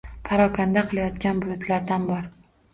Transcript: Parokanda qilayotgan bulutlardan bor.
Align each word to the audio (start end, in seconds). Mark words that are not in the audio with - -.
Parokanda 0.29 0.83
qilayotgan 0.93 1.45
bulutlardan 1.45 2.11
bor. 2.13 2.29